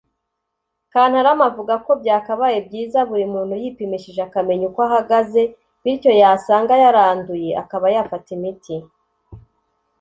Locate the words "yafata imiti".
7.95-8.75